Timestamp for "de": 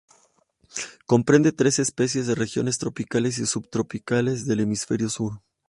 2.25-2.33